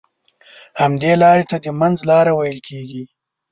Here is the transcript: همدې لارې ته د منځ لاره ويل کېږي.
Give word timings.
همدې 0.81 1.11
لارې 1.23 1.45
ته 1.49 1.57
د 1.65 1.67
منځ 1.79 1.97
لاره 2.09 2.33
ويل 2.35 2.59
کېږي. 2.67 3.03